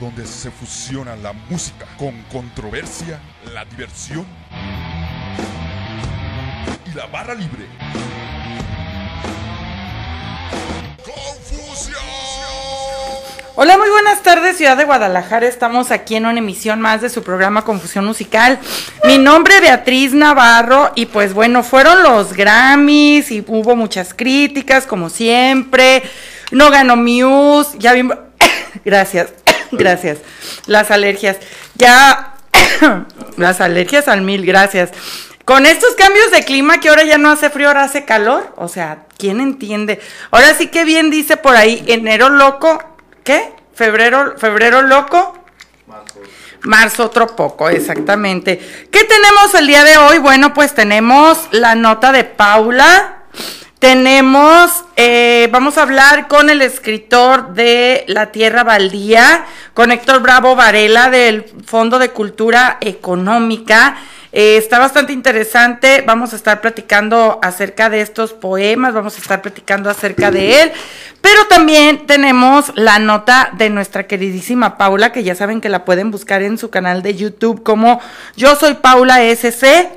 [0.00, 3.20] Donde se fusiona la música con controversia,
[3.52, 4.26] la diversión
[6.90, 7.66] y la barra libre.
[11.04, 12.00] ¡Confusión!
[13.56, 15.46] Hola, muy buenas tardes, ciudad de Guadalajara.
[15.46, 18.58] Estamos aquí en una emisión más de su programa Confusión Musical.
[19.04, 24.86] Mi nombre es Beatriz Navarro y pues bueno, fueron los Grammys y hubo muchas críticas,
[24.86, 26.02] como siempre.
[26.52, 28.16] No ganó Muse, ya vimos...
[28.84, 29.34] gracias,
[29.72, 30.18] gracias.
[30.66, 31.36] Las alergias.
[31.74, 32.34] Ya...
[33.36, 34.90] Las alergias al mil, gracias.
[35.44, 38.54] Con estos cambios de clima que ahora ya no hace frío, ahora hace calor.
[38.56, 40.00] O sea, ¿quién entiende?
[40.30, 42.78] Ahora sí que bien dice por ahí, enero loco,
[43.24, 43.52] ¿qué?
[43.74, 45.36] Febrero, febrero loco.
[46.62, 48.58] Marzo otro poco, exactamente.
[48.90, 50.18] ¿Qué tenemos el día de hoy?
[50.18, 53.19] Bueno, pues tenemos la nota de Paula.
[53.80, 60.54] Tenemos, eh, vamos a hablar con el escritor de La Tierra Baldía, con Héctor Bravo
[60.54, 63.96] Varela del Fondo de Cultura Económica.
[64.32, 66.02] Eh, está bastante interesante.
[66.06, 70.72] Vamos a estar platicando acerca de estos poemas, vamos a estar platicando acerca de él.
[71.20, 76.10] Pero también tenemos la nota de nuestra queridísima Paula, que ya saben que la pueden
[76.10, 78.00] buscar en su canal de YouTube como
[78.36, 79.88] Yo Soy Paula SC.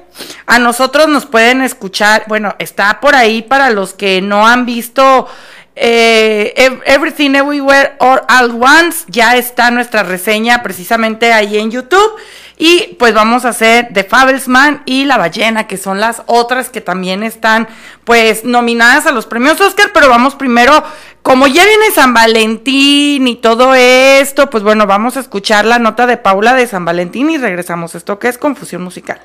[0.45, 5.28] A nosotros nos pueden escuchar, bueno, está por ahí para los que no han visto
[5.76, 6.54] eh,
[6.86, 12.14] Everything Everywhere All At Once, ya está nuestra reseña precisamente ahí en YouTube.
[12.58, 16.82] Y pues vamos a hacer The Fabelsman y La Ballena, que son las otras que
[16.82, 17.67] también están
[18.04, 20.83] pues nominadas a los premios Oscar, pero vamos primero,
[21.22, 26.05] como ya viene San Valentín y todo esto, pues bueno, vamos a escuchar la nota
[26.05, 27.95] de Paula de San Valentín y regresamos.
[27.95, 29.22] Esto que es confusión musical.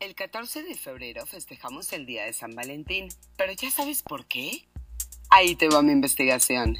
[0.00, 4.66] El 14 de febrero festejamos el Día de San Valentín, pero ¿ya sabes por qué?
[5.30, 6.76] Ahí te va mi investigación.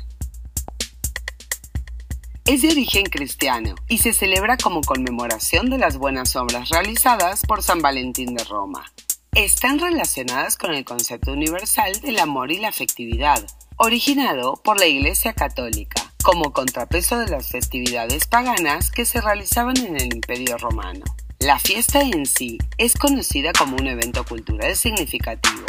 [2.45, 7.63] Es de origen cristiano y se celebra como conmemoración de las buenas obras realizadas por
[7.63, 8.93] San Valentín de Roma.
[9.33, 15.35] Están relacionadas con el concepto universal del amor y la afectividad, originado por la Iglesia
[15.35, 21.05] Católica, como contrapeso de las festividades paganas que se realizaban en el Imperio Romano.
[21.39, 25.67] La fiesta en sí es conocida como un evento cultural significativo.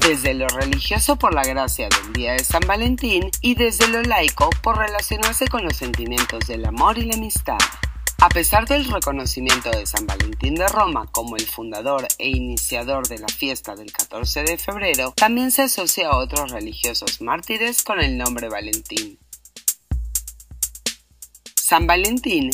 [0.00, 4.48] Desde lo religioso por la gracia del Día de San Valentín y desde lo laico
[4.62, 7.58] por relacionarse con los sentimientos del amor y la amistad.
[8.18, 13.18] A pesar del reconocimiento de San Valentín de Roma como el fundador e iniciador de
[13.18, 18.16] la fiesta del 14 de febrero, también se asocia a otros religiosos mártires con el
[18.16, 19.18] nombre Valentín.
[21.54, 22.50] San Valentín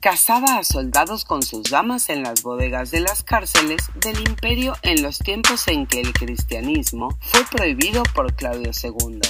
[0.00, 5.02] cazaba a soldados con sus damas en las bodegas de las cárceles del imperio en
[5.02, 9.20] los tiempos en que el cristianismo fue prohibido por Claudio II.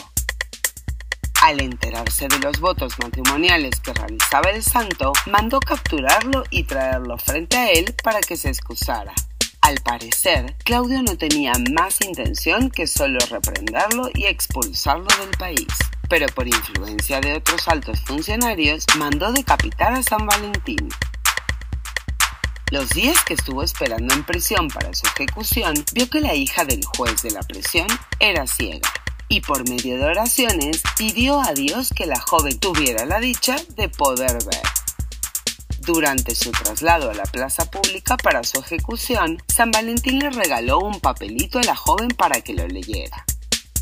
[1.43, 7.57] Al enterarse de los votos matrimoniales que realizaba el santo, mandó capturarlo y traerlo frente
[7.57, 9.15] a él para que se excusara.
[9.63, 15.67] Al parecer, Claudio no tenía más intención que solo reprenderlo y expulsarlo del país,
[16.09, 20.89] pero por influencia de otros altos funcionarios mandó decapitar a San Valentín.
[22.71, 26.85] Los días que estuvo esperando en prisión para su ejecución, vio que la hija del
[26.85, 27.87] juez de la prisión
[28.19, 28.89] era ciega
[29.31, 33.89] y por medio de oraciones pidió a Dios que la joven tuviera la dicha de
[33.89, 34.80] poder ver.
[35.81, 41.01] Durante su traslado a la plaza pública para su ejecución, San Valentín le regaló un
[41.01, 43.25] papelito a la joven para que lo leyera.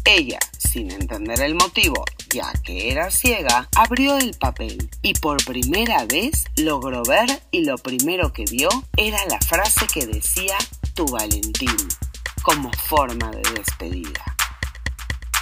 [0.04, 6.06] Ella, sin entender el motivo, ya que era ciega, abrió el papel y por primera
[6.06, 10.56] vez logró ver y lo primero que vio era la frase que decía
[10.94, 11.76] Tu Valentín,
[12.42, 14.37] como forma de despedida.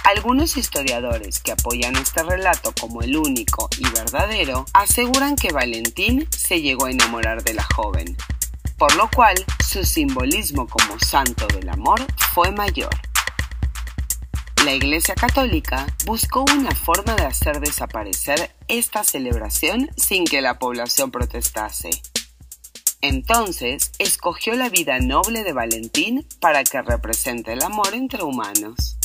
[0.07, 6.61] Algunos historiadores que apoyan este relato como el único y verdadero aseguran que Valentín se
[6.61, 8.15] llegó a enamorar de la joven,
[8.77, 11.99] por lo cual su simbolismo como santo del amor
[12.33, 12.95] fue mayor.
[14.63, 21.11] La Iglesia Católica buscó una forma de hacer desaparecer esta celebración sin que la población
[21.11, 21.89] protestase.
[23.01, 28.96] Entonces, escogió la vida noble de Valentín para que represente el amor entre humanos.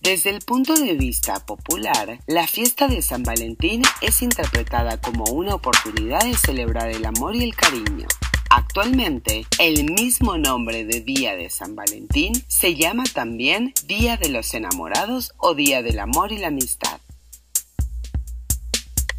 [0.00, 5.56] Desde el punto de vista popular, la fiesta de San Valentín es interpretada como una
[5.56, 8.06] oportunidad de celebrar el amor y el cariño.
[8.48, 14.54] Actualmente, el mismo nombre de Día de San Valentín se llama también Día de los
[14.54, 17.00] Enamorados o Día del Amor y la Amistad.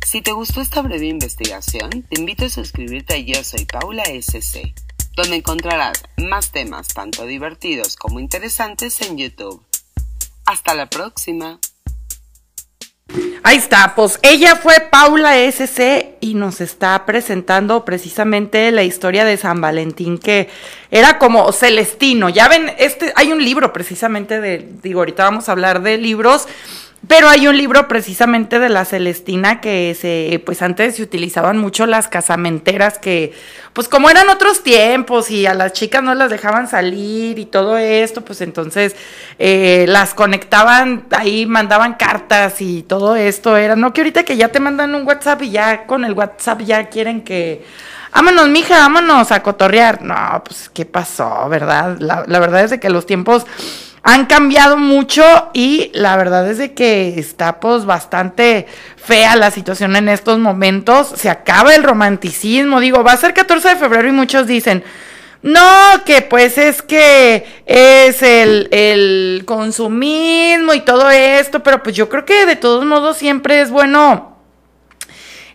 [0.04, 4.74] Si te gustó esta breve investigación, te invito a suscribirte a Yo Soy Paula SC,
[5.16, 9.69] donde encontrarás más temas tanto divertidos como interesantes en YouTube.
[10.50, 11.60] Hasta la próxima.
[13.44, 19.38] Ahí está, pues ella fue Paula SC y nos está presentando precisamente la historia de
[19.38, 20.50] San Valentín que
[20.90, 22.30] era como Celestino.
[22.30, 26.48] Ya ven, este hay un libro precisamente de digo, ahorita vamos a hablar de libros
[27.08, 31.86] pero hay un libro precisamente de la Celestina que se, pues antes se utilizaban mucho
[31.86, 33.34] las casamenteras que,
[33.72, 37.78] pues como eran otros tiempos y a las chicas no las dejaban salir y todo
[37.78, 38.98] esto, pues entonces
[39.38, 44.50] eh, las conectaban ahí, mandaban cartas y todo esto era, no que ahorita que ya
[44.50, 47.64] te mandan un WhatsApp y ya con el WhatsApp ya quieren que,
[48.14, 50.02] vámonos mija, vámonos a cotorrear.
[50.02, 51.98] No, pues qué pasó, ¿verdad?
[52.00, 53.46] La, la verdad es de que los tiempos
[54.04, 55.24] han cambiado mucho
[55.54, 61.14] y la verdad es de que está pues bastante fea la situación en estos momentos.
[61.16, 64.84] Se acaba el romanticismo, digo, va a ser 14 de febrero y muchos dicen,
[65.42, 65.62] no,
[66.06, 72.26] que pues es que es el, el consumismo y todo esto, pero pues yo creo
[72.26, 74.39] que de todos modos siempre es bueno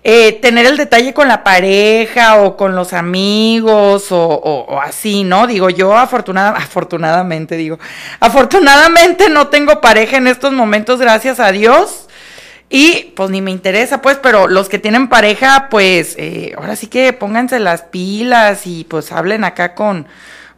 [0.07, 5.47] eh, tener el detalle con la pareja o con los amigos o, así, ¿no?
[5.47, 7.79] Digo, yo afortunada, afortunadamente digo,
[8.21, 12.07] afortunadamente no tengo pareja en estos momentos, gracias a Dios.
[12.69, 16.89] Y pues ni me interesa, pues, pero los que tienen pareja, pues, eh, ahora sí
[16.89, 20.07] que pónganse las pilas y pues hablen acá con,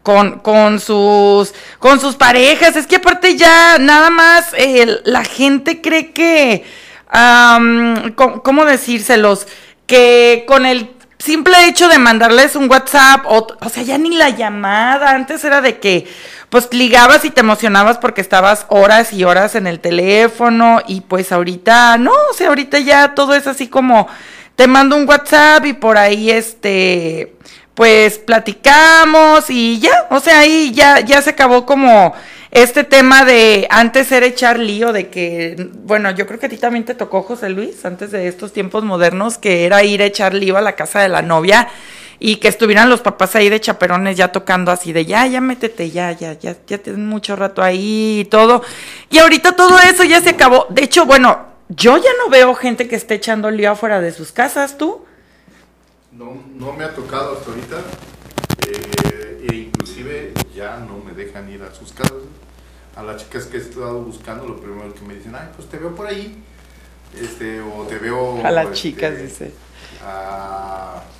[0.02, 2.74] con, con sus con sus parejas.
[2.74, 6.64] Es que aparte ya nada más eh, la gente cree que
[7.12, 9.46] ¿cómo decírselos?
[9.86, 14.30] Que con el simple hecho de mandarles un WhatsApp, o, o sea, ya ni la
[14.30, 16.06] llamada, antes era de que
[16.50, 21.32] pues ligabas y te emocionabas porque estabas horas y horas en el teléfono y pues
[21.32, 24.06] ahorita no, o sea, ahorita ya todo es así como
[24.54, 27.34] te mando un WhatsApp y por ahí este
[27.74, 32.14] pues platicamos y ya, o sea, ahí ya ya se acabó como
[32.56, 36.56] este tema de antes era echar lío, de que, bueno, yo creo que a ti
[36.56, 40.32] también te tocó, José Luis, antes de estos tiempos modernos, que era ir a echar
[40.32, 41.68] lío a la casa de la novia
[42.18, 45.90] y que estuvieran los papás ahí de chaperones ya tocando así de ya, ya métete,
[45.90, 48.62] ya, ya, ya, ya tienen mucho rato ahí y todo.
[49.10, 50.66] Y ahorita todo eso ya se acabó.
[50.70, 54.32] De hecho, bueno, yo ya no veo gente que esté echando lío afuera de sus
[54.32, 55.04] casas, ¿tú?
[56.10, 57.76] No, no me ha tocado hasta ahorita.
[58.66, 59.15] Eh,
[59.48, 62.22] e inclusive ya no me dejan ir a sus casas
[62.96, 65.76] a las chicas que he estado buscando, lo primero que me dicen, ay, pues te
[65.76, 66.42] veo por ahí,
[67.14, 68.44] este, o te veo...
[68.44, 69.52] A las este, chicas, dice.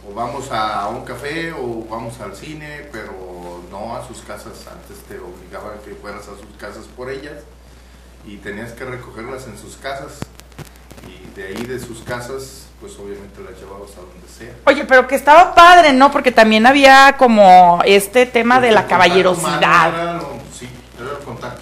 [0.09, 4.67] o vamos a un café o vamos al cine, pero no a sus casas.
[4.67, 7.43] Antes te obligaban a que fueras a sus casas por ellas
[8.27, 10.21] y tenías que recogerlas en sus casas.
[11.07, 14.55] Y de ahí de sus casas, pues obviamente las llevabas a donde sea.
[14.65, 16.11] Oye, pero que estaba padre, ¿no?
[16.11, 20.21] Porque también había como este tema de la caballerosidad.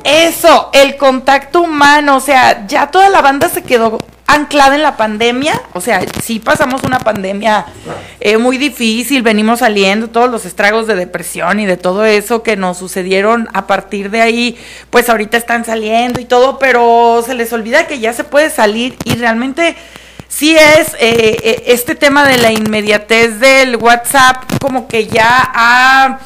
[0.05, 4.97] Eso, el contacto humano, o sea, ya toda la banda se quedó anclada en la
[4.97, 7.67] pandemia, o sea, sí pasamos una pandemia
[8.21, 12.57] eh, muy difícil, venimos saliendo, todos los estragos de depresión y de todo eso que
[12.57, 14.59] nos sucedieron a partir de ahí,
[14.91, 18.97] pues ahorita están saliendo y todo, pero se les olvida que ya se puede salir
[19.05, 19.77] y realmente
[20.29, 26.19] sí es eh, eh, este tema de la inmediatez del WhatsApp como que ya ha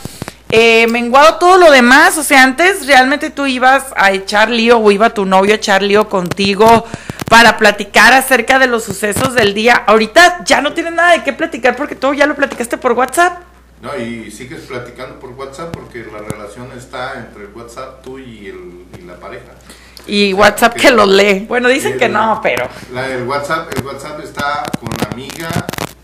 [0.50, 2.17] eh, menguado todo lo demás.
[2.17, 5.83] O sea, antes realmente tú ibas a echar lío o iba tu novio a echar
[5.83, 6.87] lío contigo
[7.28, 9.75] para platicar acerca de los sucesos del día.
[9.75, 13.42] Ahorita ya no tienes nada de qué platicar porque todo ya lo platicaste por WhatsApp.
[13.82, 18.49] No, y sigues platicando por WhatsApp porque la relación está entre el WhatsApp tú y,
[18.49, 19.52] el, y la pareja.
[20.06, 21.44] Y WhatsApp que, lo lee.
[21.47, 22.68] Bueno, dicen que no, pero.
[22.97, 25.49] el, WhatsApp, el WhatsApp está con la amiga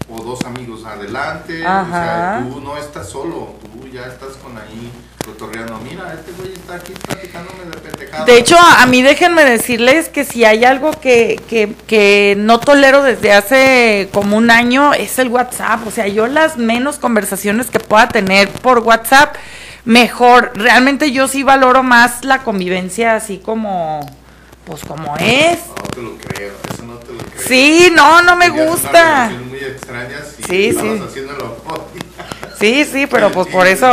[0.08, 1.60] o dos amigos adelante.
[1.60, 4.92] O sea, tú no estás solo, tú ya estás con ahí
[5.24, 5.78] cotorreando.
[5.78, 8.24] Mira, este güey está aquí platicándome de pendejada.
[8.24, 13.02] De hecho, a, mí déjenme decirles que si hay algo que, que, que no tolero
[13.02, 15.86] desde hace como un año es el WhatsApp.
[15.86, 19.34] O sea, yo las menos conversaciones que pueda tener por WhatsApp,
[19.84, 20.52] mejor.
[20.54, 24.00] Realmente yo sí valoro más la convivencia así como
[24.64, 25.58] pues como es.
[25.68, 27.42] No te lo creo, eso no te lo creo.
[27.46, 29.30] Sí, no, no me gusta.
[29.48, 31.02] muy extrañas y sí, sí.
[31.06, 31.56] haciéndolo
[32.58, 33.86] Sí, sí, pero pues por eso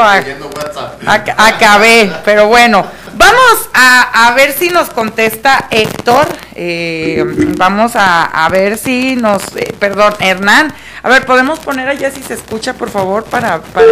[1.36, 2.12] acabé.
[2.24, 2.86] Pero bueno,
[3.16, 6.28] vamos a, a, ver si nos contesta Héctor.
[6.56, 7.24] Eh,
[7.58, 9.44] vamos a, ver si nos.
[9.56, 10.74] Eh, perdón, Hernán.
[11.04, 13.88] A ver, podemos poner allá si se escucha, por favor, para, para.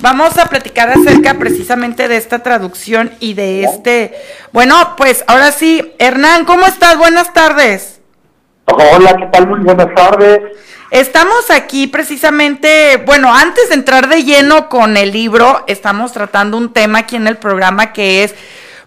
[0.00, 4.14] Vamos a platicar acerca precisamente de esta traducción y de este.
[4.52, 6.96] Bueno, pues ahora sí, Hernán, ¿cómo estás?
[6.96, 8.00] Buenas tardes.
[8.66, 9.48] Hola, ¿qué tal?
[9.48, 10.40] Muy buenas tardes.
[10.92, 16.72] Estamos aquí precisamente, bueno, antes de entrar de lleno con el libro, estamos tratando un
[16.72, 18.34] tema aquí en el programa que es,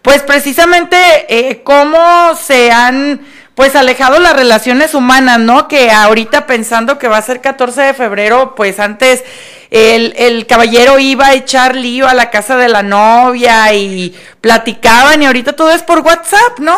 [0.02, 3.22] pues precisamente eh, cómo se han,
[3.56, 5.68] pues alejado las relaciones humanas, ¿no?
[5.68, 9.24] Que ahorita pensando que va a ser 14 de febrero, pues antes
[9.70, 15.22] el, el caballero iba a echar lío a la casa de la novia y platicaban
[15.22, 16.78] y ahorita todo es por WhatsApp, ¿no?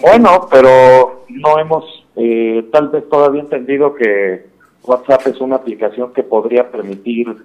[0.00, 4.46] Bueno, pero no hemos eh, tal vez todavía entendido que
[4.84, 7.36] WhatsApp es una aplicación que podría permitir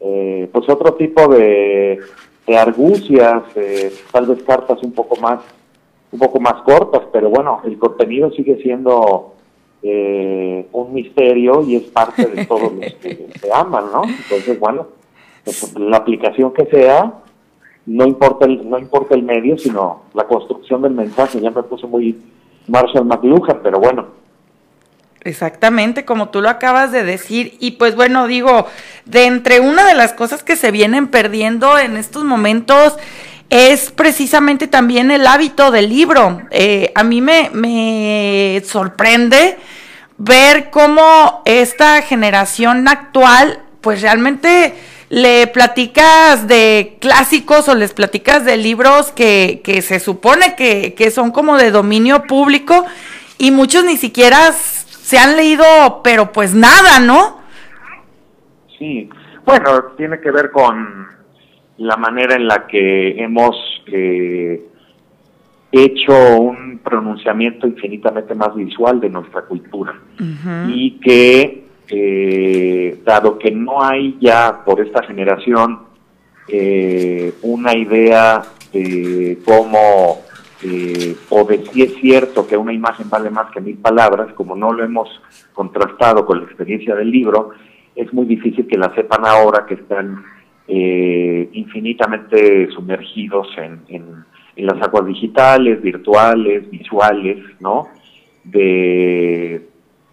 [0.00, 1.98] eh, pues otro tipo de,
[2.46, 5.40] de argucias, eh, tal vez cartas un poco más
[6.12, 9.34] un poco más cortas, pero bueno, el contenido sigue siendo
[9.82, 14.02] eh, un misterio y es parte de todos los que se aman, ¿no?
[14.04, 14.88] Entonces, bueno,
[15.44, 17.12] pues, la aplicación que sea,
[17.86, 21.40] no importa el, no importa el medio, sino la construcción del mensaje.
[21.40, 22.20] Ya me puse muy
[22.66, 24.06] Marshall McLuhan, pero bueno.
[25.22, 27.56] Exactamente, como tú lo acabas de decir.
[27.58, 28.66] Y pues bueno, digo,
[29.06, 32.96] de entre una de las cosas que se vienen perdiendo en estos momentos
[33.50, 36.42] es precisamente también el hábito del libro.
[36.50, 39.56] Eh, a mí me, me sorprende
[40.18, 44.74] ver cómo esta generación actual, pues realmente
[45.08, 51.12] le platicas de clásicos o les platicas de libros que, que se supone que, que,
[51.12, 52.84] son como de dominio público
[53.38, 57.40] y muchos ni siquiera se han leído, pero pues nada, ¿no?
[58.78, 59.08] Sí,
[59.44, 61.15] bueno, tiene que ver con
[61.78, 63.56] la manera en la que hemos
[63.86, 64.64] eh,
[65.72, 69.94] hecho un pronunciamiento infinitamente más visual de nuestra cultura.
[70.68, 75.80] Y que eh, dado que no hay ya por esta generación
[76.48, 78.42] eh, una idea
[78.72, 80.22] de cómo
[80.62, 84.56] eh, o de si es cierto que una imagen vale más que mil palabras, como
[84.56, 85.08] no lo hemos
[85.52, 87.50] contrastado con la experiencia del libro,
[87.94, 90.24] es muy difícil que la sepan ahora que están
[90.68, 94.24] eh, infinitamente sumergidos en,
[94.56, 97.88] las aguas digitales, virtuales, visuales, ¿no?
[98.42, 99.68] De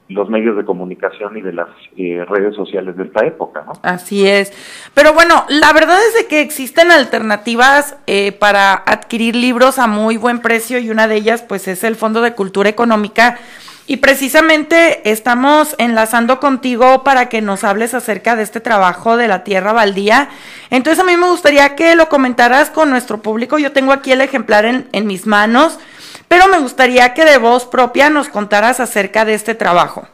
[0.09, 3.71] los medios de comunicación y de las eh, redes sociales de esta época, ¿no?
[3.83, 4.51] Así es.
[4.93, 10.17] Pero bueno, la verdad es de que existen alternativas eh, para adquirir libros a muy
[10.17, 13.39] buen precio y una de ellas pues es el Fondo de Cultura Económica
[13.85, 19.43] y precisamente estamos enlazando contigo para que nos hables acerca de este trabajo de la
[19.43, 20.29] tierra baldía.
[20.69, 23.57] Entonces a mí me gustaría que lo comentaras con nuestro público.
[23.57, 25.79] Yo tengo aquí el ejemplar en, mis manos
[26.29, 30.07] pero me gustaría que de voz propia nos contaras acerca de este trabajo.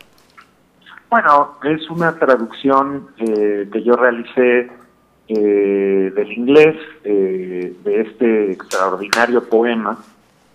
[1.10, 4.70] Bueno, es una traducción eh, que yo realicé
[5.30, 9.98] eh, del inglés eh, de este extraordinario poema,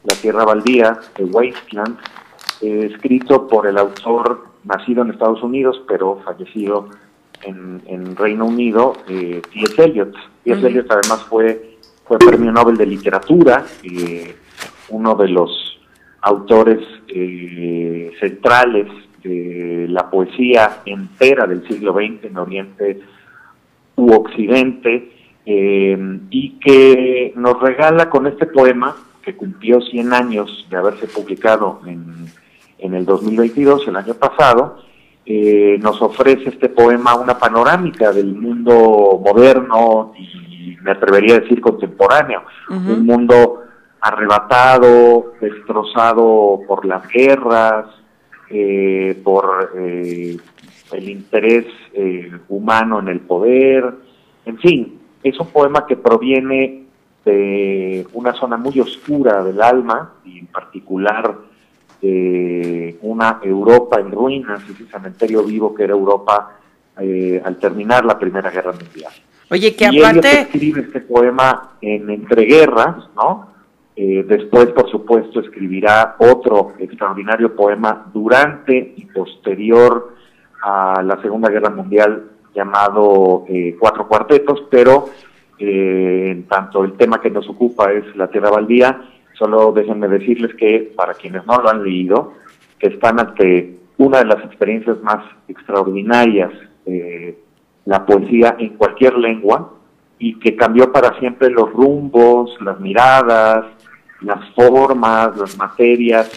[0.04, 1.96] La Tierra Baldía, de Wasteland,
[2.60, 6.88] escrito por el autor nacido en Estados Unidos, pero fallecido
[7.42, 9.84] en, Reino Unido, T.S.
[9.84, 10.14] Eliot.
[10.44, 10.66] T.S.
[10.66, 13.64] Eliot además fue, fue premio Nobel de Literatura
[14.88, 15.80] uno de los
[16.22, 18.86] autores eh, centrales
[19.22, 23.00] de la poesía entera del siglo XX en Oriente
[23.96, 25.12] u Occidente,
[25.46, 31.80] eh, y que nos regala con este poema, que cumplió 100 años de haberse publicado
[31.86, 32.26] en,
[32.84, 34.76] en el 2022, el año pasado,
[35.24, 41.62] eh, nos ofrece este poema una panorámica del mundo moderno y me atrevería a decir
[41.62, 43.62] contemporáneo, un mundo
[44.02, 47.86] arrebatado, destrozado por las guerras,
[48.50, 50.36] eh, por eh,
[50.92, 51.64] el interés
[51.94, 53.94] eh, humano en el poder,
[54.44, 56.84] en fin, es un poema que proviene
[57.24, 61.34] de una zona muy oscura del alma y en particular
[62.04, 66.58] de una Europa en ruinas, ese cementerio vivo que era Europa
[66.96, 69.12] al terminar la Primera Guerra Mundial.
[69.50, 70.42] Oye, que aparte...
[70.42, 73.54] escribe este poema en entreguerras, ¿no?
[73.96, 80.14] Eh, después, por supuesto, escribirá otro extraordinario poema durante y posterior
[80.62, 85.10] a la Segunda Guerra Mundial llamado eh, Cuatro Cuartetos, pero
[85.58, 89.00] eh, en tanto el tema que nos ocupa es la Tierra Baldía,
[89.38, 92.34] solo déjenme decirles que para quienes no lo han leído,
[92.78, 96.50] que están ante una de las experiencias más extraordinarias,
[97.84, 99.74] la poesía en cualquier lengua,
[100.18, 103.66] y que cambió para siempre los rumbos, las miradas,
[104.20, 106.30] las formas, las materias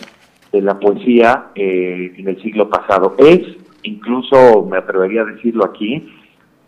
[0.51, 3.15] de la poesía eh, en el siglo pasado.
[3.17, 3.41] Es,
[3.83, 6.13] incluso me atrevería a decirlo aquí,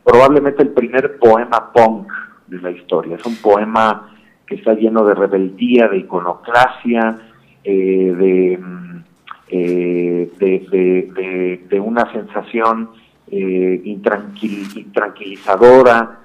[0.03, 2.11] probablemente el primer poema punk
[2.47, 3.15] de la historia.
[3.15, 4.15] Es un poema
[4.49, 7.19] que está lleno de rebeldía, de iconoclasia,
[7.63, 8.97] eh, mm,
[9.51, 12.89] eh, de, de, una sensación
[13.31, 16.19] eh, intranquilizadora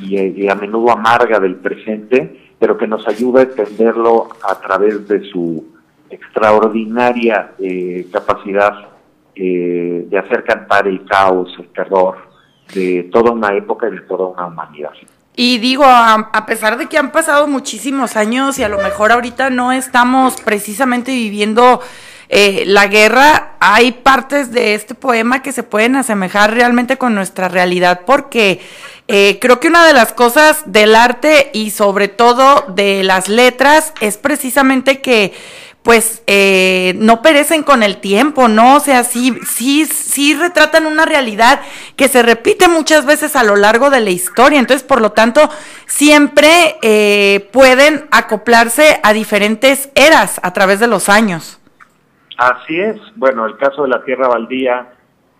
[0.00, 5.20] y, a menudo amarga del presente, pero que nos ayuda a entenderlo a través de
[5.30, 5.66] su
[6.08, 7.52] extraordinaria
[8.10, 8.88] capacidad
[9.34, 12.16] de hacer cantar el caos, el terror
[12.74, 14.92] de toda una época y de toda una humanidad.
[15.38, 19.50] Y digo, a, pesar de que han pasado muchísimos años y a lo mejor ahorita
[19.50, 21.82] no estamos precisamente viviendo
[22.30, 27.48] eh, la guerra, hay partes de este poema que se pueden asemejar realmente con nuestra
[27.48, 28.62] realidad, porque
[29.08, 33.92] eh, creo que una de las cosas del arte y sobre todo de las letras
[34.00, 35.34] es precisamente que
[35.86, 38.74] pues eh, no perecen con el tiempo, ¿no?
[38.74, 41.60] O sea, sí, sí, sí retratan una realidad
[41.94, 44.58] que se repite muchas veces a lo largo de la historia.
[44.58, 45.42] Entonces, por lo tanto,
[45.86, 51.60] siempre eh, pueden acoplarse a diferentes eras a través de los años.
[52.36, 52.96] Así es.
[53.14, 54.92] Bueno, el caso de la Tierra Baldía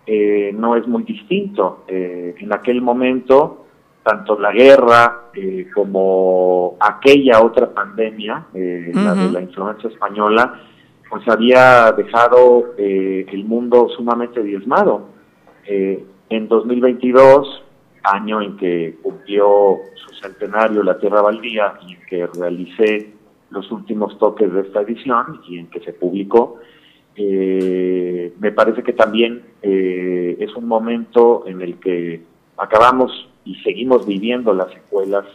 [0.05, 1.83] eh, no es muy distinto.
[1.89, 3.66] en aquel momento,
[4.07, 10.61] tanto la guerra eh, como aquella otra pandemia, eh, la de la influenza española,
[11.09, 15.09] pues había dejado eh, el mundo sumamente diezmado.
[15.65, 17.63] en 2022,
[18.03, 23.11] año en que cumplió su centenario la Tierra Baldía y en que realicé
[23.49, 26.59] los últimos toques de esta edición y en que se publicó,
[27.17, 32.21] me parece que también es un momento en el que
[32.57, 33.11] acabamos
[33.47, 35.25] y seguimos viviendo las secuelas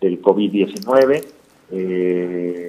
[0.00, 1.24] del COVID-19.
[1.72, 2.68] Eh,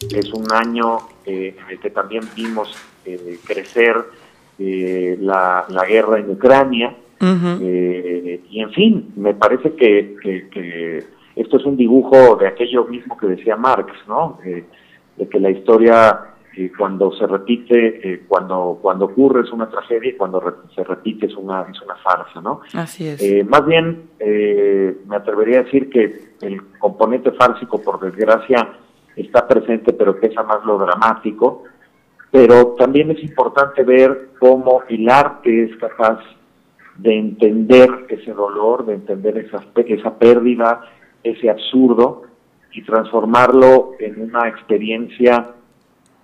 [0.00, 3.96] es un año eh, en el que también vimos eh, crecer
[4.58, 6.94] la, guerra en Ucrania.
[7.20, 10.14] y en fin, me parece que,
[10.52, 11.04] que,
[11.34, 14.38] esto es un dibujo de aquello mismo que decía Marx, ¿no?
[14.44, 16.31] de que la historia
[16.76, 20.42] cuando se repite, eh, cuando cuando ocurre es una tragedia y cuando
[20.74, 22.60] se repite es una es una farsa, ¿no?
[22.74, 23.22] Así es.
[23.22, 28.68] Eh, más bien, eh, me atrevería a decir que el componente fársico, por desgracia,
[29.16, 31.64] está presente, pero pesa más lo dramático.
[32.30, 36.18] Pero también es importante ver cómo el arte es capaz
[36.96, 40.80] de entender ese dolor, de entender esa, esa pérdida,
[41.22, 42.22] ese absurdo,
[42.72, 45.54] y transformarlo en una experiencia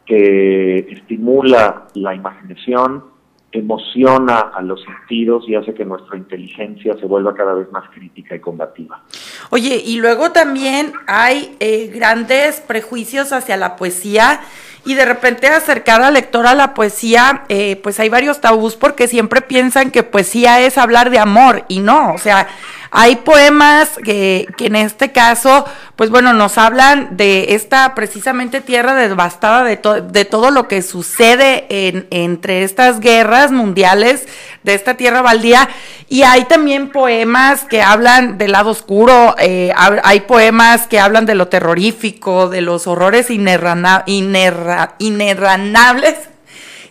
[0.09, 3.05] que estimula la imaginación,
[3.53, 8.35] emociona a los sentidos y hace que nuestra inteligencia se vuelva cada vez más crítica
[8.35, 9.03] y combativa.
[9.51, 14.41] Oye, y luego también hay eh, grandes prejuicios hacia la poesía
[14.89, 19.07] y de repente acercar al lector a la poesía, eh, pues hay varios tabús porque
[19.07, 22.49] siempre piensan que poesía es hablar de amor y no, o sea,
[22.91, 28.95] hay poemas que, que, en este caso, pues bueno, nos hablan de esta precisamente tierra
[28.95, 29.79] devastada, de,
[30.11, 34.27] de todo lo que sucede en, entre estas guerras mundiales,
[34.63, 35.69] de esta tierra baldía.
[36.11, 41.35] Y hay también poemas que hablan del lado oscuro, eh, hay poemas que hablan de
[41.35, 44.09] lo terrorífico, de los horrores inerranables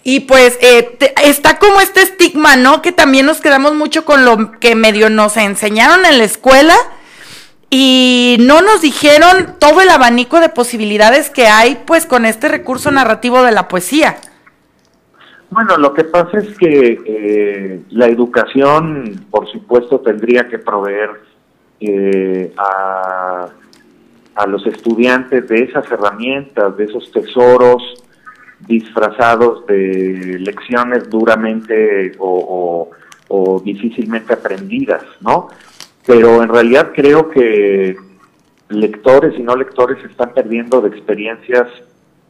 [0.10, 2.82] y pues eh, está como este estigma, ¿no?
[2.82, 6.77] Que también nos quedamos mucho con lo que medio nos enseñaron en la escuela
[7.69, 12.89] y no nos dijeron todo el abanico de posibilidades que hay pues con este recurso
[12.89, 14.15] narrativo de la poesía.
[15.49, 21.10] Bueno, lo que pasa es que eh, la educación, por supuesto, tendría que proveer
[21.79, 23.47] eh, a,
[24.36, 27.81] a los estudiantes de esas herramientas, de esos tesoros
[28.60, 32.89] disfrazados de lecciones duramente o,
[33.63, 35.49] difícilmente aprendidas, ¿no?
[36.05, 37.97] Pero en realidad creo que
[38.69, 41.67] lectores y no lectores están perdiendo de experiencias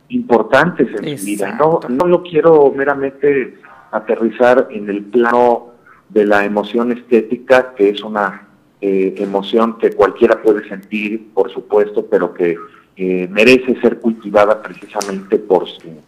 [0.09, 1.55] importantes en su vida.
[1.59, 3.57] No, no lo quiero meramente
[3.91, 5.71] aterrizar en el plano
[6.09, 8.47] de la emoción estética, que es una
[8.79, 12.57] eh, emoción que cualquiera puede sentir, por supuesto, pero que
[12.95, 16.01] eh, merece ser cultivada precisamente por su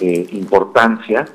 [0.00, 1.26] eh, importancia.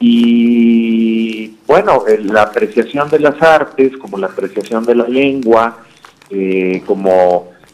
[0.00, 5.78] Y bueno, eh, la apreciación de las artes, como la apreciación de la lengua,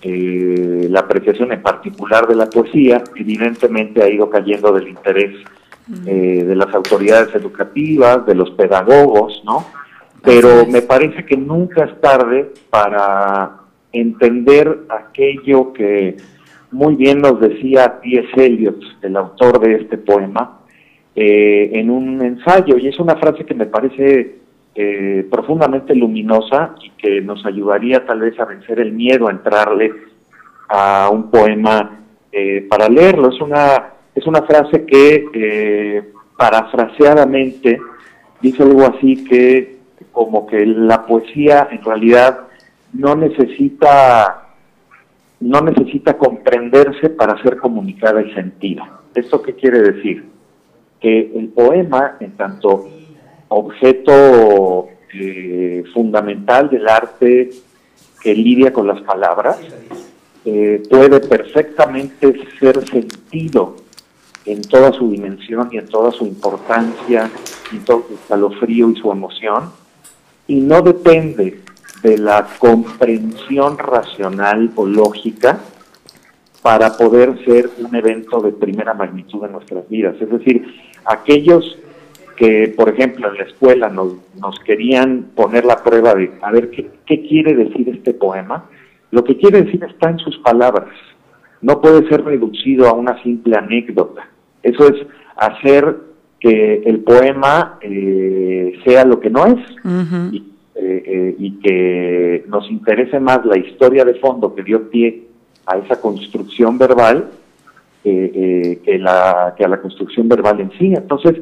[0.04, 5.34] eh, la apreciación en particular de la poesía, evidentemente ha ido cayendo del interés
[5.86, 9.66] de las autoridades educativas, de los pedagogos, ¿no?
[10.22, 13.58] Pero me parece que nunca es tarde para
[13.92, 16.16] entender aquello que
[16.74, 18.44] muy bien nos decía T.S.
[18.44, 20.60] Eliot, el autor de este poema,
[21.14, 24.40] eh, en un ensayo, y es una frase que me parece
[24.74, 29.92] eh, profundamente luminosa y que nos ayudaría tal vez a vencer el miedo a entrarle
[30.68, 32.00] a un poema
[32.32, 33.28] eh, para leerlo.
[33.28, 37.80] Es una, es una frase que parafraseadamente
[38.40, 39.78] dice algo así que
[40.12, 42.40] como que la poesía en realidad
[42.92, 44.44] no necesita
[45.40, 49.00] no necesita comprenderse para ser comunicada y sentida.
[49.14, 50.24] ¿Esto qué quiere decir?
[51.00, 52.88] Que el poema, en tanto
[53.48, 57.50] objeto eh, fundamental del arte
[58.20, 59.58] que lidia con las palabras,
[60.44, 63.76] eh, puede perfectamente ser sentido
[64.46, 67.30] en toda su dimensión y en toda su importancia,
[67.72, 69.70] y todo su escalofrío y su emoción,
[70.46, 71.60] y no depende
[72.02, 75.60] de la comprensión racional o lógica
[76.60, 80.16] para poder ser un evento de primera magnitud en nuestras vidas.
[80.20, 80.66] Es decir,
[81.04, 81.78] aquellos
[82.36, 86.70] que, por ejemplo, en la escuela nos, nos querían poner la prueba de, a ver,
[86.70, 88.64] ¿qué, ¿qué quiere decir este poema?
[89.10, 90.94] Lo que quiere decir está en sus palabras.
[91.60, 94.28] No puede ser reducido a una simple anécdota.
[94.62, 95.96] Eso es hacer
[96.40, 99.58] que el poema eh, sea lo que no es.
[100.76, 105.22] Eh, eh, y que nos interese más la historia de fondo que dio pie
[105.66, 107.30] a esa construcción verbal
[108.02, 110.92] eh, que, la, que a la construcción verbal en sí.
[110.92, 111.36] Entonces,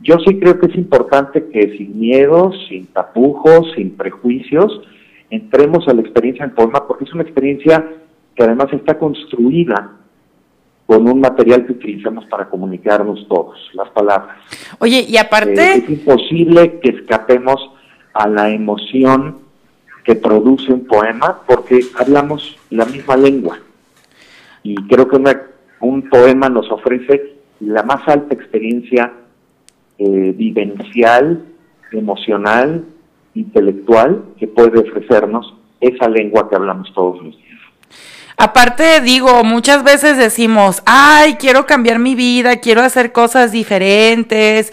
[0.00, 4.80] yo sí creo que es importante que sin miedos, sin tapujos, sin prejuicios,
[5.30, 7.84] entremos a la experiencia del poema, porque es una experiencia
[8.34, 9.92] que además está construida
[10.86, 14.36] con un material que utilizamos para comunicarnos todos, las palabras.
[14.80, 15.78] Oye, y aparte...
[15.78, 17.70] es imposible que escapemos
[18.12, 19.38] a la emoción
[20.04, 23.58] que produce un poema porque hablamos la misma lengua.
[24.62, 25.18] Y creo que
[25.80, 29.12] un poema nos ofrece la más alta experiencia
[29.98, 31.44] eh, vivencial,
[31.92, 32.84] emocional,
[33.34, 37.60] intelectual que puede ofrecernos esa lengua que hablamos todos los días.
[38.36, 44.72] Aparte, digo, muchas veces decimos, ay, quiero cambiar mi vida, quiero hacer cosas diferentes,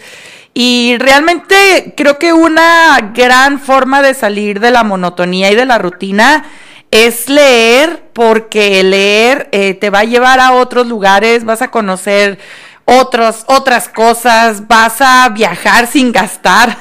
[0.54, 5.78] y realmente creo que una gran forma de salir de la monotonía y de la
[5.78, 6.44] rutina
[6.90, 12.38] es leer, porque leer eh, te va a llevar a otros lugares, vas a conocer
[12.84, 16.76] otros, otras cosas, vas a viajar sin gastar,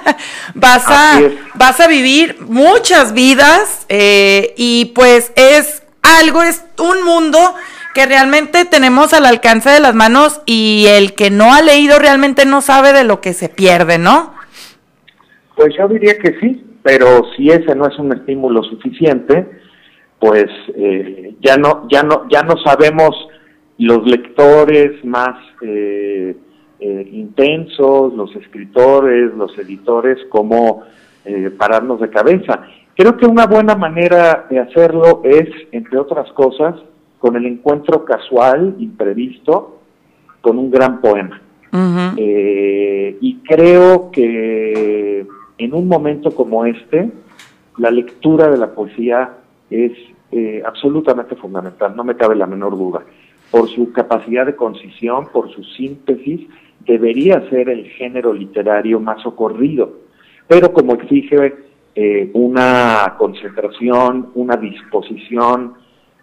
[0.54, 1.20] vas, a,
[1.54, 7.38] vas a vivir muchas vidas eh, y pues es algo, es un mundo
[7.94, 12.44] que realmente tenemos al alcance de las manos y el que no ha leído realmente
[12.44, 14.34] no sabe de lo que se pierde, ¿no?
[15.54, 19.48] Pues yo diría que sí, pero si ese no es un estímulo suficiente,
[20.18, 20.44] pues
[20.76, 23.14] eh, ya no ya no ya no sabemos
[23.78, 26.36] los lectores más eh,
[26.80, 30.82] eh, intensos, los escritores, los editores, cómo
[31.58, 32.62] pararnos de cabeza.
[32.94, 36.76] Creo que una buena manera de hacerlo es, entre otras cosas,
[37.18, 39.80] con el encuentro casual, imprevisto,
[40.40, 41.42] con un gran poema.
[42.16, 45.26] Eh, y creo que
[45.58, 47.10] en un momento como este,
[47.78, 49.34] la lectura de la poesía
[49.68, 49.92] es
[50.32, 53.02] eh, absolutamente fundamental, no me cabe la menor duda.
[53.50, 56.48] Por su capacidad de concisión, por su síntesis,
[56.80, 59.92] debería ser el género literario más ocurrido,
[60.46, 61.54] pero como exige
[61.94, 65.74] eh, una concentración, una disposición,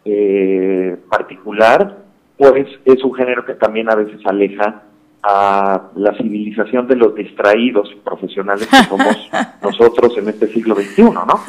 [0.05, 2.03] eh, particular,
[2.37, 4.83] pues es un género que también a veces aleja
[5.21, 9.29] a la civilización de los distraídos profesionales que somos
[9.63, 11.39] nosotros en este siglo XXI, ¿no?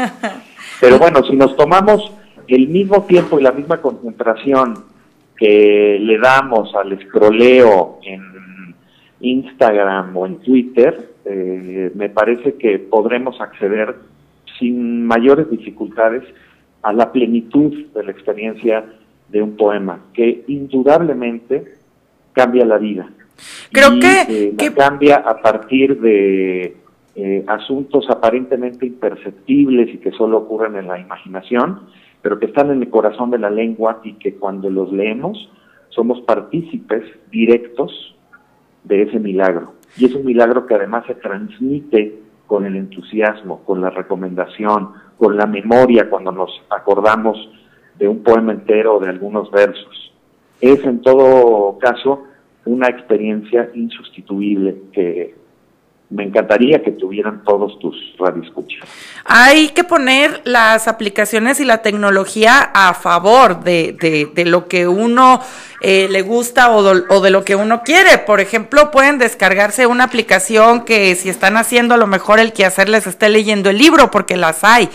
[0.81, 2.13] Pero bueno, si nos tomamos
[2.47, 4.85] el mismo tiempo y la misma concentración
[5.37, 8.75] que le damos al escroleo en
[9.21, 13.97] Instagram o en Twitter, eh, me parece que podremos acceder
[14.59, 16.23] sin mayores dificultades
[16.83, 18.85] a la plenitud de la experiencia
[19.29, 21.65] de un poema, que indudablemente
[22.33, 23.09] cambia la vida.
[23.73, 26.77] Creo que, eh, cambia a partir de
[27.17, 31.81] eh, asuntos aparentemente imperceptibles y que solo ocurren en la imaginación,
[32.25, 35.51] pero que están en el corazón de la lengua y que cuando los leemos
[35.91, 38.17] somos partícipes directos
[38.83, 39.75] de ese milagro.
[39.99, 45.37] Y es un milagro que además se transmite con el entusiasmo, con la recomendación, con
[45.37, 47.37] la memoria cuando nos acordamos
[47.99, 50.15] de un poema entero o de algunos versos.
[50.63, 52.23] Es en todo caso
[52.65, 55.35] una experiencia insustituible que,
[56.11, 58.89] me encantaría que tuvieran todos tus radioescuchas.
[59.25, 64.87] Hay que poner las aplicaciones y la tecnología a favor de, de, de lo que
[64.87, 65.41] uno
[65.81, 68.19] eh, le gusta o, o, de lo que uno quiere.
[68.19, 72.89] Por ejemplo, pueden descargarse una aplicación que si están haciendo a lo mejor el quehacer
[72.89, 74.89] les esté leyendo el libro, porque las hay.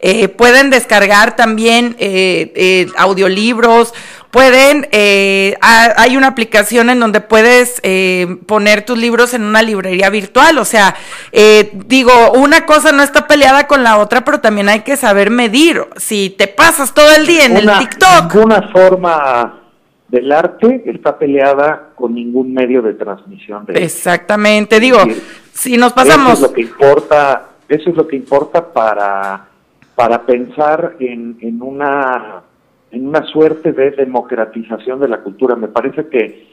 [0.00, 3.94] Eh, pueden descargar también eh, eh, audiolibros,
[4.34, 10.10] pueden, eh, hay una aplicación en donde puedes eh, poner tus libros en una librería
[10.10, 10.96] virtual, o sea,
[11.30, 15.30] eh, digo, una cosa no está peleada con la otra, pero también hay que saber
[15.30, 15.84] medir.
[15.96, 18.34] Si te pasas todo el día en una, el TikTok.
[18.34, 19.60] Ninguna forma
[20.08, 23.66] del arte está peleada con ningún medio de transmisión.
[23.66, 24.98] De Exactamente, digo,
[25.52, 26.32] si nos pasamos...
[26.32, 29.46] Eso es lo que importa, eso es lo que importa para,
[29.94, 32.42] para pensar en, en una
[32.94, 35.56] en una suerte de democratización de la cultura.
[35.56, 36.46] Me parece que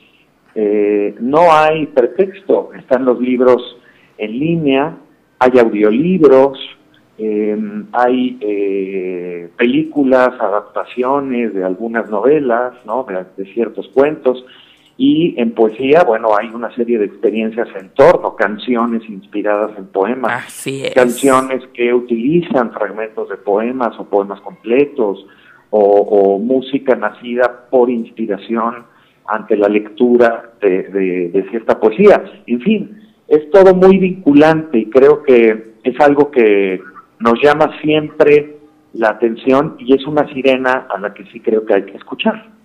[0.56, 2.72] eh, no hay pretexto.
[2.74, 3.78] Están los libros
[4.18, 4.98] en línea,
[5.40, 6.58] hay audiolibros,
[7.18, 7.58] eh,
[7.92, 13.06] hay eh, películas, adaptaciones de algunas novelas, ¿no?
[13.38, 14.44] de, ciertos cuentos.
[15.04, 20.46] Y en poesía, bueno, hay una serie de experiencias en torno, canciones inspiradas en poemas,
[20.46, 20.94] Así es.
[20.94, 25.26] canciones que utilizan fragmentos de poemas o poemas completos,
[25.72, 28.86] o, o, música nacida por inspiración
[29.26, 32.24] ante la lectura de, de, de, cierta poesía.
[32.46, 36.80] En fin, es todo muy vinculante y creo que es algo que
[37.20, 38.58] nos llama siempre
[38.94, 42.61] la atención y es una sirena a la que sí creo que hay que escuchar.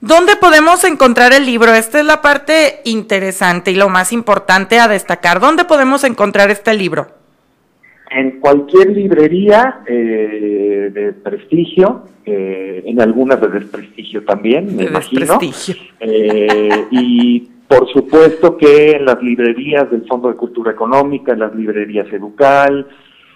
[0.00, 1.74] ¿Dónde podemos encontrar el libro?
[1.74, 5.40] Esta es la parte interesante y lo más importante a destacar.
[5.40, 7.08] ¿Dónde podemos encontrar este libro?
[8.10, 15.38] En cualquier librería eh, de prestigio, eh, en algunas de desprestigio también, me de imagino.
[16.00, 21.54] Eh, y por supuesto que en las librerías del Fondo de Cultura Económica, en las
[21.54, 22.86] librerías Educal,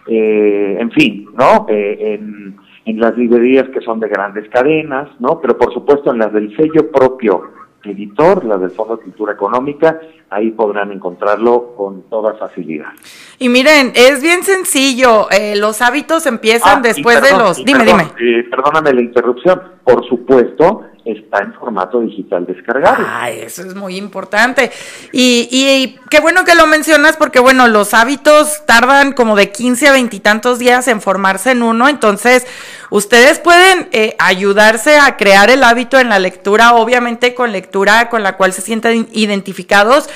[0.06, 1.66] eh, en fin, ¿no?
[1.68, 5.40] en, en las librerías que son de grandes cadenas, ¿no?
[5.40, 7.50] Pero por supuesto en las del sello propio
[7.84, 12.92] editor, la del Fondo de Cultura Económica, ahí podrán encontrarlo con toda facilidad.
[13.38, 17.64] Y miren, es bien sencillo, eh, los hábitos empiezan ah, después perdón, de los...
[17.64, 18.38] Dime, perdón, dime.
[18.40, 23.06] Eh, perdóname la interrupción, por supuesto, está en formato digital descargable.
[23.08, 24.70] Ah, eso es muy importante.
[25.12, 29.50] Y, y, y, qué bueno que lo mencionas porque, bueno, los hábitos tardan como de
[29.50, 32.46] 15 a 20 y tantos días en formarse en uno, entonces
[32.90, 38.22] ustedes pueden eh, ayudarse a crear el hábito en la lectura, obviamente con lectura con
[38.22, 40.08] la cual se sientan identificados,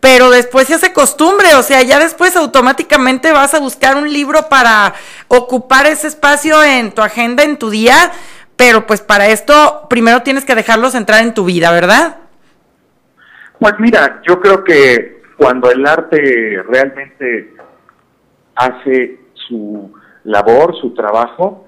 [0.00, 4.48] pero después se hace costumbre, o sea, ya después automáticamente vas a buscar un libro
[4.48, 4.94] para
[5.28, 8.10] ocupar ese espacio en tu agenda, en tu día,
[8.64, 12.18] pero pues para esto primero tienes que dejarlos entrar en tu vida, ¿verdad?
[13.58, 17.54] Pues mira, yo creo que cuando el arte realmente
[18.54, 21.66] hace su labor, su trabajo,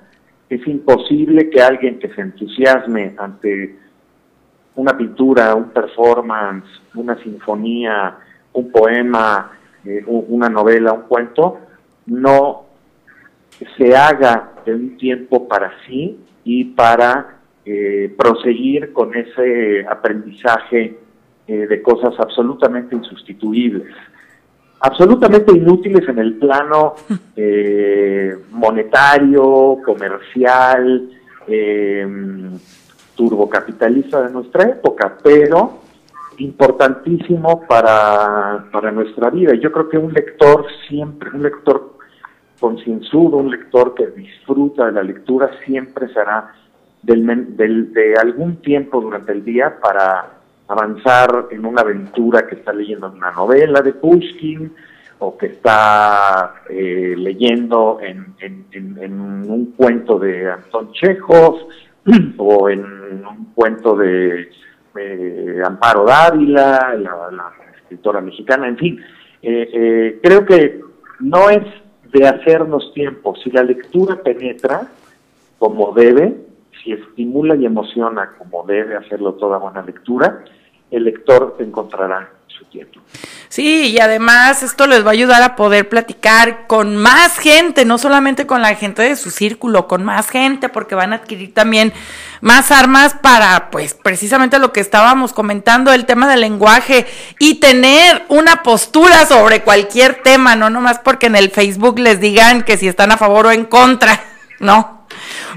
[0.48, 3.76] es imposible que alguien que se entusiasme ante
[4.76, 8.18] una pintura, un performance, una sinfonía,
[8.52, 9.50] un poema,
[9.84, 11.58] eh, una novela, un cuento,
[12.06, 12.66] no
[13.76, 20.98] se haga de un tiempo para sí y para eh, proseguir con ese aprendizaje
[21.46, 23.94] eh, de cosas absolutamente insustituibles,
[24.80, 26.94] absolutamente inútiles en el plano
[27.36, 31.10] eh, monetario, comercial,
[31.46, 32.06] eh,
[33.14, 35.80] turbocapitalista de nuestra época, pero
[36.38, 39.54] importantísimo para, para nuestra vida.
[39.54, 41.93] Yo creo que un lector siempre, un lector
[42.58, 46.52] concienzudo, un lector que disfruta de la lectura, siempre será
[47.02, 50.34] del, del, de algún tiempo durante el día para
[50.68, 54.72] avanzar en una aventura que está leyendo una novela de Pushkin
[55.18, 61.68] o que está eh, leyendo en, en, en, en, un cuento de Anton Chekhov
[62.38, 64.48] o en un cuento de
[64.96, 69.00] eh, Amparo Dávila, la, la, escritora mexicana, en fin.
[69.42, 70.80] Eh, eh, creo que
[71.20, 71.64] no es
[72.14, 73.34] de hacernos tiempo.
[73.42, 74.88] Si la lectura penetra
[75.58, 76.36] como debe,
[76.82, 80.44] si estimula y emociona como debe hacerlo toda buena lectura,
[80.92, 83.00] el lector encontrará su tiempo.
[83.48, 87.98] Sí, y además esto les va a ayudar a poder platicar con más gente, no
[87.98, 91.92] solamente con la gente de su círculo, con más gente, porque van a adquirir también
[92.40, 97.06] más armas para, pues, precisamente lo que estábamos comentando, el tema del lenguaje
[97.38, 102.62] y tener una postura sobre cualquier tema, no nomás porque en el Facebook les digan
[102.62, 104.20] que si están a favor o en contra,
[104.60, 105.06] ¿no?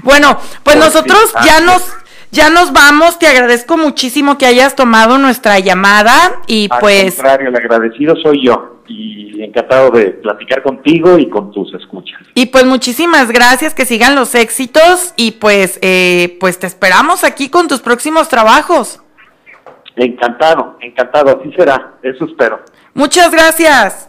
[0.02, 1.82] Bueno, pues nosotros ya nos
[2.30, 7.14] ya nos vamos, te agradezco muchísimo que hayas tomado nuestra llamada y Al pues...
[7.14, 8.74] contrario, el agradecido soy yo.
[8.86, 12.20] y encantado de platicar contigo y con tus escuchas.
[12.34, 17.48] Y pues muchísimas gracias, que sigan los éxitos y pues, eh, pues te esperamos aquí
[17.50, 19.00] con tus próximos trabajos.
[19.96, 22.60] Encantado, encantado, así será, eso espero.
[22.94, 24.08] Muchas gracias.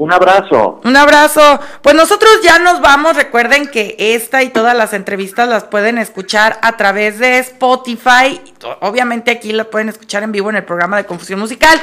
[0.00, 0.80] Un abrazo.
[0.82, 1.60] Un abrazo.
[1.82, 3.16] Pues nosotros ya nos vamos.
[3.16, 8.40] Recuerden que esta y todas las entrevistas las pueden escuchar a través de Spotify.
[8.80, 11.78] Obviamente aquí la pueden escuchar en vivo en el programa de Confusión Musical.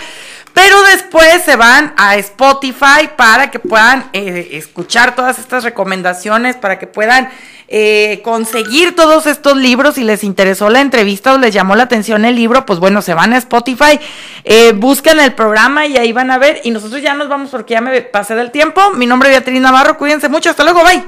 [0.58, 6.80] Pero después se van a Spotify para que puedan eh, escuchar todas estas recomendaciones, para
[6.80, 7.30] que puedan
[7.68, 9.94] eh, conseguir todos estos libros.
[9.94, 13.14] Si les interesó la entrevista o les llamó la atención el libro, pues bueno, se
[13.14, 14.00] van a Spotify,
[14.46, 16.62] eh, buscan el programa y ahí van a ver.
[16.64, 18.82] Y nosotros ya nos vamos porque ya me pasé del tiempo.
[18.96, 20.50] Mi nombre es Beatriz Navarro, cuídense mucho.
[20.50, 21.04] Hasta luego, bye.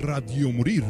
[0.00, 0.84] Radio Morir.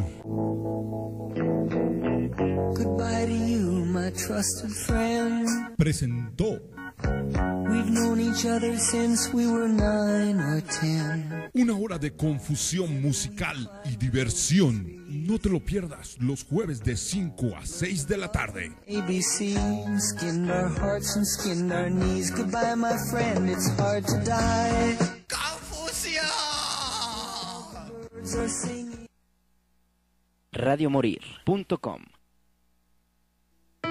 [10.81, 11.51] Ten.
[11.55, 15.27] una hora de confusión musical y diversión.
[15.27, 18.73] No te lo pierdas los jueves de 5 a 6 de la tarde.
[18.89, 22.31] ABC skinned our hearts and skinned our knees.
[22.31, 24.97] Goodbye, my friend, it's hard to die.
[28.49, 29.07] Singing.
[30.53, 32.16] radiomorir.com